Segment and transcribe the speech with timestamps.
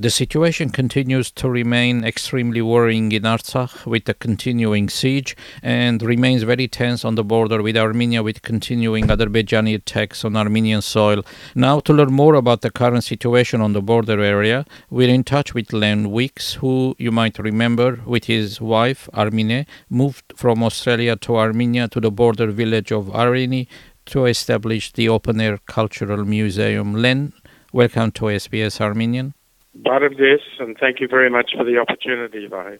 [0.00, 6.44] The situation continues to remain extremely worrying in Artsakh with the continuing siege and remains
[6.44, 11.24] very tense on the border with Armenia with continuing Azerbaijani attacks on Armenian soil.
[11.56, 15.52] Now, to learn more about the current situation on the border area, we're in touch
[15.52, 21.36] with Len Wicks, who you might remember with his wife, Armine, moved from Australia to
[21.36, 23.66] Armenia to the border village of Areni
[24.06, 26.94] to establish the open air cultural museum.
[26.94, 27.32] Len,
[27.72, 29.34] welcome to SBS Armenian.
[29.74, 32.78] Barabdes, and thank you very much for the opportunity, Vahe.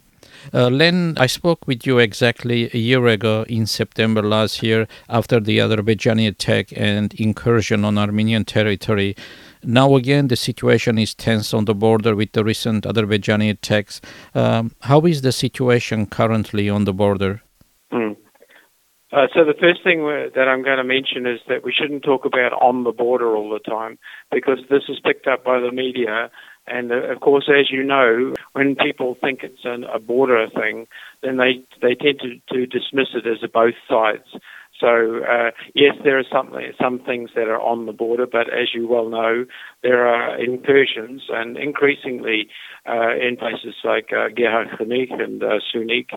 [0.52, 5.38] Uh, Len, I spoke with you exactly a year ago in September last year after
[5.38, 9.14] the Azerbaijani attack and incursion on Armenian territory.
[9.62, 14.00] Now again, the situation is tense on the border with the recent Azerbaijani attacks.
[14.34, 17.42] Um, how is the situation currently on the border?
[17.90, 18.12] Hmm.
[19.10, 22.26] Uh, so the first thing that I'm going to mention is that we shouldn't talk
[22.26, 23.98] about on the border all the time
[24.30, 26.30] because this is picked up by the media
[26.70, 30.86] and uh, of course, as you know, when people think it's an, a border thing,
[31.22, 34.28] then they they tend to, to dismiss it as a both sides.
[34.80, 38.68] So uh, yes, there are some some things that are on the border, but as
[38.72, 39.44] you well know,
[39.82, 42.48] there are incursions, and increasingly
[42.86, 46.10] uh, in places like uh, and uh, Syunik,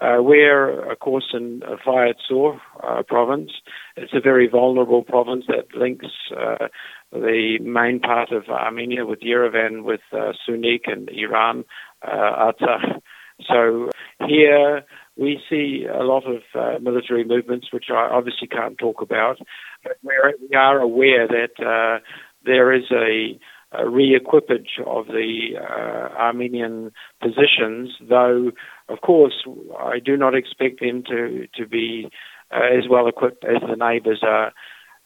[0.00, 3.52] uh, we're, of course, in Vayots uh, province.
[3.96, 6.06] It's a very vulnerable province that links
[6.36, 6.68] uh,
[7.12, 11.64] the main part of Armenia with Yerevan, with uh, Syunik and Iran,
[12.02, 13.00] uh, Artsakh.
[13.48, 13.90] So
[14.26, 14.84] here
[15.16, 19.38] we see a lot of uh, military movements, which I obviously can't talk about,
[19.82, 22.02] but we're, we are aware that uh,
[22.44, 23.38] there is a,
[23.72, 28.52] a re-equipage of the uh, Armenian positions, though,
[28.90, 29.44] of course,
[29.78, 32.10] I do not expect them to, to be
[32.50, 34.52] uh, as well equipped as the neighbours are.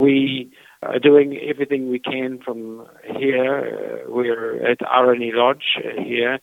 [0.00, 0.50] We
[0.82, 2.86] are doing everything we can from
[3.18, 4.04] here.
[4.06, 6.38] Uh, we're at Areni Lodge here,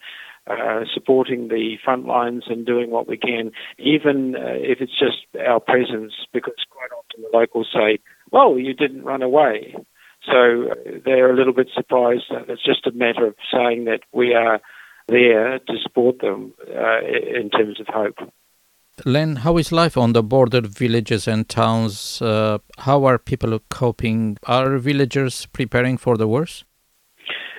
[0.48, 5.18] uh, supporting the front lines and doing what we can, even uh, if it's just
[5.48, 8.00] our presence, because quite often the locals say,
[8.32, 9.76] well, you didn't run away.
[10.26, 12.26] So uh, they're a little bit surprised.
[12.48, 14.62] It's just a matter of saying that we are
[15.08, 16.54] there to support them
[17.38, 18.32] in terms of hope.
[19.06, 22.22] Len, how is life on the border villages and towns?
[22.22, 24.38] Uh, how are people coping?
[24.46, 26.66] Are villagers preparing for the worst?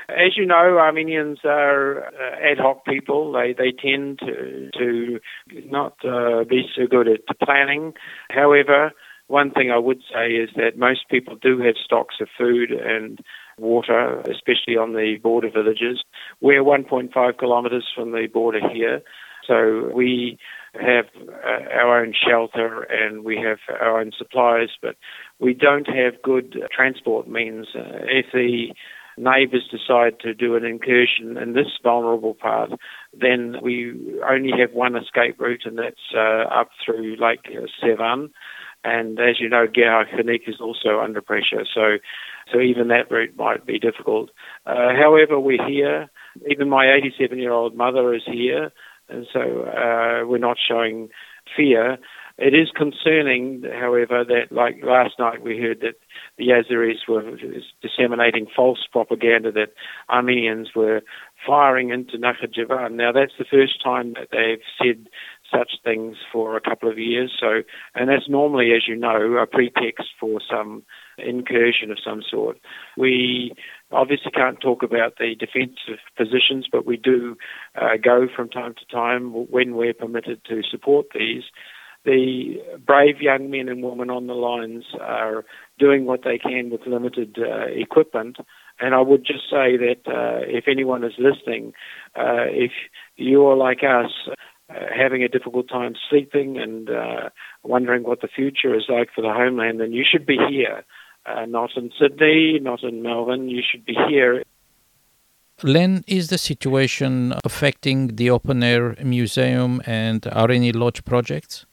[0.08, 3.32] As you know, Armenians are uh, ad hoc people.
[3.32, 5.20] They they tend to to
[5.70, 7.94] not uh, be so good at planning.
[8.28, 8.92] However,
[9.28, 13.20] one thing I would say is that most people do have stocks of food and
[13.58, 16.02] water, especially on the border villages.
[16.40, 19.02] We're 1.5 kilometres from the border here,
[19.46, 20.38] so we
[20.74, 24.96] have uh, our own shelter and we have our own supplies, but
[25.38, 27.68] we don't have good transport means.
[27.74, 28.68] Uh, if the
[29.18, 32.70] neighbours decide to do an incursion in this vulnerable part,
[33.12, 33.92] then we
[34.28, 37.46] only have one escape route, and that's uh, up through Lake
[37.82, 38.30] Sevan.
[38.84, 40.08] And as you know, Gerhard
[40.46, 41.98] is also under pressure, so
[42.52, 44.30] so even that route might be difficult.
[44.66, 46.10] Uh, however, we're here.
[46.50, 48.72] Even my 87-year-old mother is here.
[49.08, 51.08] And so uh, we're not showing
[51.56, 51.98] fear.
[52.38, 55.96] It is concerning, however, that like last night we heard that
[56.38, 57.36] the Azeris were
[57.82, 59.74] disseminating false propaganda that
[60.08, 61.02] Armenians were
[61.46, 62.92] firing into Nakhchivan.
[62.92, 65.08] Now that's the first time that they've said
[65.52, 67.32] such things for a couple of years.
[67.38, 67.62] So,
[67.94, 70.82] and that's normally, as you know, a pretext for some
[71.18, 72.58] incursion of some sort.
[72.96, 73.52] We
[73.90, 77.36] obviously can't talk about the defensive positions, but we do
[77.80, 81.44] uh, go from time to time when we're permitted to support these.
[82.04, 85.44] The brave young men and women on the lines are
[85.78, 88.38] doing what they can with limited uh, equipment.
[88.80, 91.74] And I would just say that uh, if anyone is listening,
[92.16, 92.72] uh, if
[93.16, 94.10] you're like us,
[94.96, 97.30] having a difficult time sleeping and uh,
[97.62, 100.84] wondering what the future is like for the homeland, then you should be here
[101.26, 103.48] uh, not in Sydney, not in Melbourne.
[103.48, 104.42] You should be here.
[105.62, 111.66] Len, is the situation affecting the open air museum and Areni Lodge projects?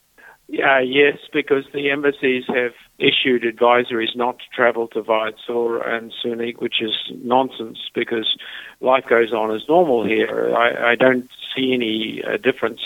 [0.46, 6.12] Yeah, yes, because the embassies have issued advisories not to travel to Vayots Dzor and
[6.12, 6.92] Syunik, which is
[7.22, 8.36] nonsense because
[8.80, 10.54] life goes on as normal here.
[10.56, 12.80] I, I don't see any uh, difference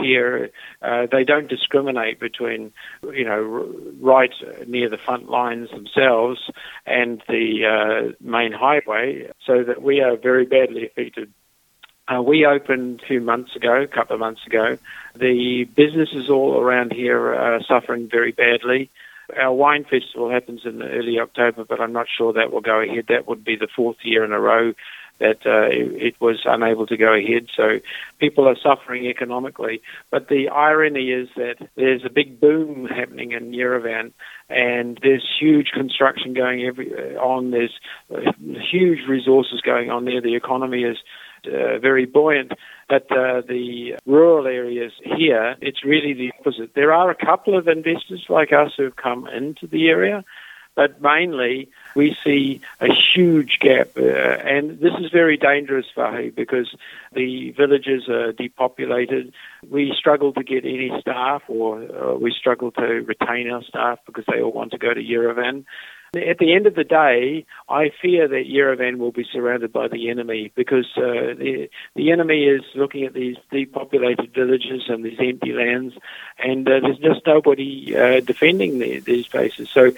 [0.00, 0.50] here.
[0.82, 2.72] Uh, they don't discriminate between,
[3.02, 4.32] you know, right
[4.66, 6.50] near the front lines themselves
[6.86, 11.32] and the uh, main highway, so that we are very badly affected.
[12.08, 14.78] Uh, we opened a few months ago, a couple of months ago.
[15.14, 18.90] The businesses all around here are suffering very badly.
[19.36, 23.06] Our wine festival happens in early October, but I'm not sure that will go ahead.
[23.08, 24.72] That would be the fourth year in a row
[25.20, 27.48] that uh, it, it, was unable to go ahead.
[27.56, 27.80] So
[28.18, 29.82] people are suffering economically.
[30.10, 34.12] But the irony is that there's a big boom happening in Yerevan,
[34.48, 37.50] and there's huge construction going every, uh, on.
[37.50, 37.78] There's
[38.14, 38.32] uh,
[38.70, 40.20] huge resources going on there.
[40.20, 40.98] The economy is
[41.46, 42.52] uh, very buoyant.
[42.88, 46.74] But uh, the rural areas here, it's really the opposite.
[46.74, 50.24] There are a couple of investors like us who have come into the area,
[50.78, 53.88] but mainly we see a huge gap.
[53.96, 56.72] Uh, and this is very dangerous, Vahe, because
[57.12, 59.32] the villages are depopulated.
[59.68, 64.24] We struggle to get any staff, or uh, we struggle to retain our staff because
[64.28, 65.64] they all want to go to Yerevan.
[66.16, 70.08] At the end of the day, I fear that Yerevan will be surrounded by the
[70.08, 75.52] enemy because uh, the, the enemy is looking at these depopulated villages and these empty
[75.52, 75.94] lands,
[76.38, 79.68] and uh, there's just nobody uh, defending the, these places.
[79.68, 79.92] So,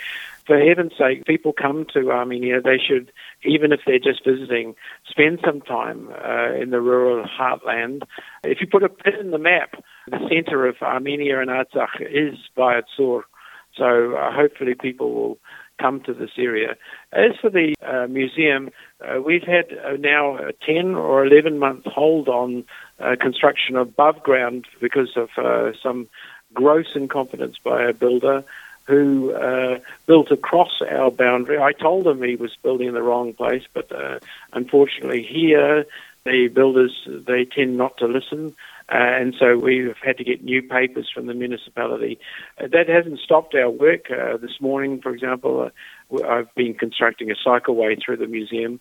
[0.50, 3.12] for heaven's sake, people come to Armenia, they should,
[3.44, 4.74] even if they're just visiting,
[5.08, 8.02] spend some time uh, in the rural heartland.
[8.42, 9.74] If you put a pin in the map,
[10.08, 13.22] the center of Armenia and Artsakh is Vayots Dzor.
[13.76, 15.38] So uh, hopefully people will
[15.80, 16.74] come to this area.
[17.12, 18.70] As for the uh, museum,
[19.06, 22.64] uh, we've had uh, now a 10 or 11 month hold on
[22.98, 26.08] uh, construction above ground because of uh, some
[26.52, 28.42] gross incompetence by a builder
[28.86, 31.58] who uh, built across our boundary.
[31.58, 33.90] I told him he was building in the wrong place, but
[34.52, 35.86] unfortunately here
[36.24, 38.54] the builders they tend not to listen
[38.90, 42.18] uh, and so we've had to get new papers from the municipality.
[42.58, 44.10] Uh, that hasn't stopped our work.
[44.10, 45.70] Uh, this morning, for example,
[46.10, 48.80] uh, I've been constructing a cycleway through the museum.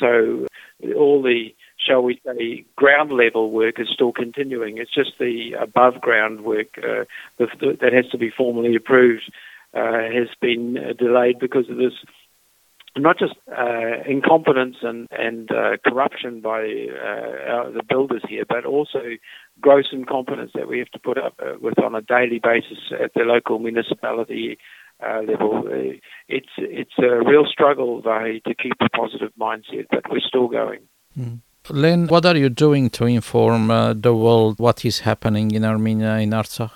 [0.00, 0.48] So
[0.96, 1.54] all the,
[1.86, 4.78] shall we say, ground level work is still continuing.
[4.78, 7.04] It's just the above ground work uh,
[7.38, 9.30] that has to be formally approved
[9.74, 11.92] uh, has been delayed because of this
[12.96, 18.64] not just uh, incompetence and, and uh, corruption by uh, our, the builders here, but
[18.64, 19.00] also
[19.60, 23.12] gross incompetence that we have to put up uh, with on a daily basis at
[23.14, 24.58] the local municipality
[25.04, 25.64] uh, level.
[25.66, 25.98] Uh,
[26.28, 30.80] it's it's a real struggle though, to keep a positive mindset, but we're still going.
[31.18, 31.40] Mm.
[31.70, 33.68] Len, what are you doing to inform
[34.02, 36.70] the world what is happening in Armenia, in Artsakh?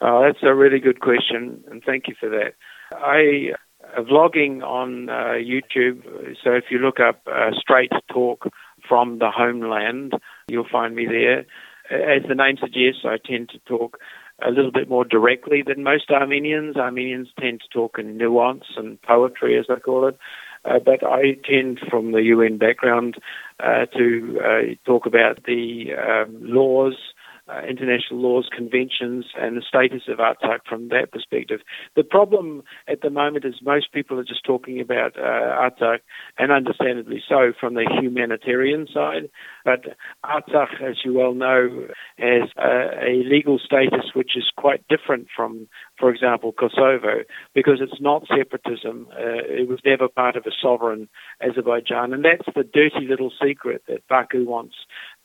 [0.00, 2.54] Oh, that's a really good question, and thank you for that.
[2.92, 3.52] I
[3.96, 6.02] am vlogging on uh, YouTube.
[6.42, 8.46] So if you look up uh, Straight Talk
[8.88, 10.14] from the Homeland,
[10.48, 11.40] you'll find me there.
[11.90, 13.98] As the name suggests, I tend to talk
[14.46, 16.76] a little bit more directly than most Armenians.
[16.76, 20.16] Armenians tend to talk in nuance and poetry, as I call it.
[20.64, 23.16] Uh, but I tend, from the UN background,
[23.58, 26.94] uh, to uh, talk about the um, laws
[27.50, 31.60] uh, international laws, conventions, and the status of Artsakh from that perspective.
[31.96, 36.00] The problem at the moment is most people are just talking about uh, Artsakh,
[36.38, 39.30] and understandably so, from the humanitarian side.
[39.64, 45.28] But Artsakh, as you well know, has uh, a legal status which is quite different
[45.34, 45.68] from,
[46.00, 47.24] for example, Kosovo,
[47.54, 49.06] because it's not separatism.
[49.12, 51.08] Uh, it was never part of a sovereign
[51.40, 54.74] Azerbaijan, and that's the dirty little secret that Baku wants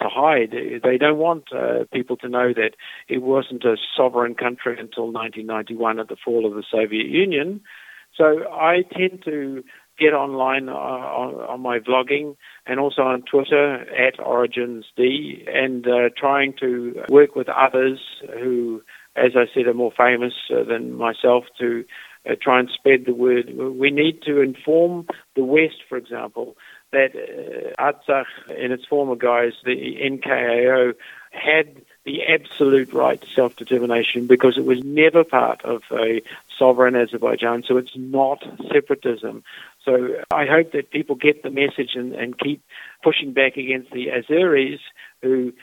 [0.02, 0.52] to hide.
[0.52, 2.72] They don't want uh, people to know that
[3.08, 7.62] it wasn't a sovereign country until 1991 at the fall of the Soviet Union.
[8.18, 9.64] So I tend to
[9.98, 12.36] get online uh, on, on, my vlogging
[12.66, 18.00] and also on Twitter at OrigInsD and uh, trying to work with others
[18.34, 18.82] who,
[19.16, 21.86] as I said, are more famous uh, than myself to
[22.30, 23.56] uh, try and spread the word.
[23.56, 26.58] We need to inform the West, for example,
[26.92, 28.26] that uh, Artsakh,
[28.58, 30.96] in its former guise, the NKAO,
[31.32, 36.22] had the absolute right to self determination because it was never part of a
[36.58, 39.44] sovereign Azerbaijan, so it's not separatism.
[39.84, 42.64] So I hope that people get the message and, and keep
[43.04, 44.80] pushing back against the Azeris,
[45.26, 45.54] who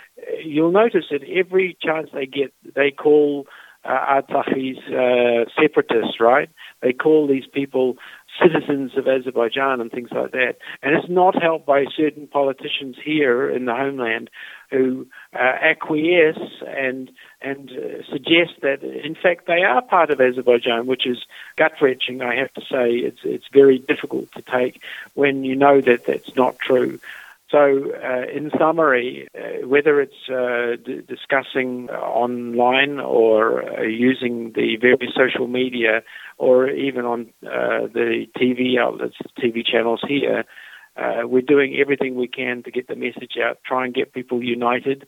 [0.44, 3.46] you'll notice that every chance they get, they call
[3.84, 6.48] uh, Artsakhis uh, separatists, right?
[6.82, 7.96] They call these people
[8.40, 10.56] citizens of Azerbaijan and things like that.
[10.82, 14.30] And it's not helped by certain politicians here in the homeland
[14.70, 17.10] who uh, acquiesce and
[17.42, 21.18] and uh, suggest that in fact they are part of Azerbaijan, which is
[21.56, 22.22] gut wrenching.
[22.22, 24.80] I have to say it's it's very difficult to take
[25.14, 27.00] when you know that that's not true.
[27.52, 34.78] So, uh, in summary, uh, whether it's uh, d- discussing online or uh, using the
[34.80, 36.00] various social media
[36.38, 40.44] or even on uh, the TV outlets, TV channels here,
[40.96, 44.42] uh, we're doing everything we can to get the message out, try and get people
[44.42, 45.06] united,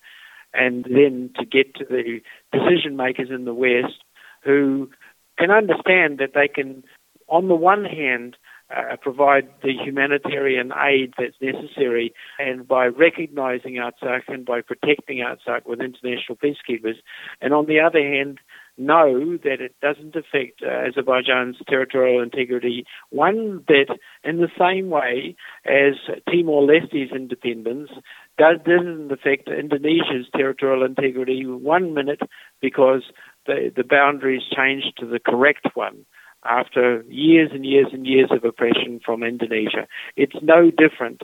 [0.52, 2.20] and then to get to the
[2.52, 4.04] decision makers in the West
[4.42, 4.90] who
[5.38, 6.84] can understand that they can,
[7.26, 8.36] on the one hand,
[8.74, 12.14] uh, provide the humanitarian aid that's necessary.
[12.38, 16.96] And by recognizing Artsakh and by protecting Artsakh with international peacekeepers,
[17.40, 18.38] and on the other hand,
[18.76, 22.84] know that it doesn't affect uh, Azerbaijan's territorial integrity.
[23.10, 25.94] One, that in the same way as
[26.28, 27.90] Timor Leste's independence
[28.36, 32.22] does, didn't affect Indonesia's territorial integrity one minute
[32.60, 33.02] because
[33.46, 36.04] the, the boundaries changed to the correct one
[36.44, 39.86] after years and years and years of oppression from Indonesia.
[40.16, 41.20] It's no different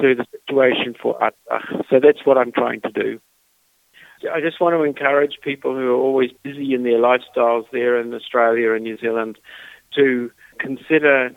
[0.00, 1.84] to the situation for Artsakh.
[1.90, 3.20] So that's what I'm trying to do.
[4.32, 8.14] I just want to encourage people who are always busy in their lifestyles there in
[8.14, 9.38] Australia and New Zealand
[9.96, 11.32] to consider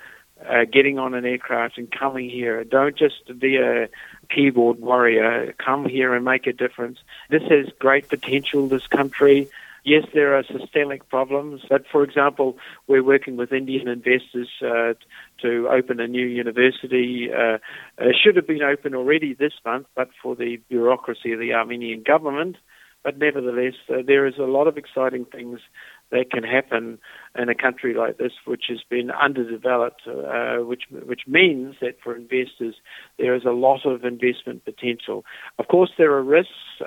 [0.47, 2.63] uh, getting on an aircraft and coming here.
[2.63, 3.89] Don't just be a
[4.33, 5.53] keyboard warrior.
[5.63, 6.99] Come here and make a difference.
[7.29, 9.49] This has great potential, this country.
[9.87, 14.95] Yes, there are systemic problems, but for example, we're working with Indian investors uh,
[15.41, 17.29] to open a new university.
[17.31, 17.59] Uh,
[17.97, 22.03] it should have been open already this month, but for the bureaucracy of the Armenian
[22.05, 22.57] government.
[23.01, 25.61] But nevertheless, uh, there is a lot of exciting things
[26.11, 26.99] that can happen
[27.37, 32.15] in a country like this, which has been underdeveloped, uh, which which means that for
[32.15, 32.75] investors
[33.17, 35.25] there is a lot of investment potential.
[35.59, 36.85] Of course, there are risks, uh,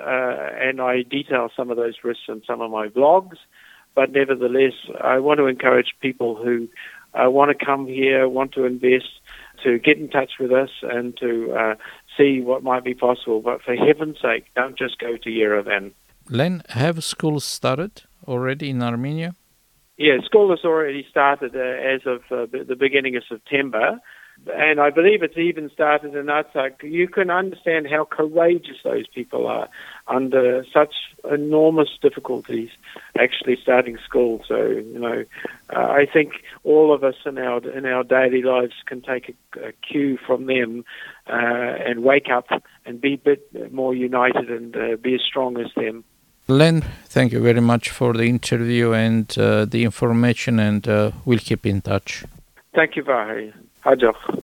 [0.59, 3.37] and I detail some of those risks in some of my blogs.
[3.93, 4.73] But nevertheless,
[5.03, 6.69] I want to encourage people who
[7.13, 9.09] uh, want to come here, want to invest,
[9.63, 11.75] to get in touch with us and to uh,
[12.17, 13.41] see what might be possible.
[13.41, 15.91] But for heaven's sake, don't just go to Yerevan.
[16.29, 18.03] Len, have schools started?
[18.27, 19.35] Already in Armenia?
[19.97, 23.99] Yeah, school has already started uh, as of uh, the beginning of September,
[24.51, 26.81] and I believe it's even started in Artsakh.
[26.81, 29.69] You can understand how courageous those people are
[30.07, 30.93] under such
[31.29, 32.69] enormous difficulties
[33.19, 34.43] actually starting school.
[34.47, 35.25] So, you know,
[35.69, 39.67] uh, I think all of us in our in our daily lives can take a,
[39.67, 40.83] a cue from them
[41.27, 42.47] uh, and wake up
[42.85, 46.03] and be a bit more united and uh, be as strong as them.
[46.47, 51.39] Len, thank you very much for the interview and uh, the information, and uh, we'll
[51.39, 52.25] keep in touch.
[52.75, 53.53] Thank you, Vahe.
[53.85, 54.41] Hajok.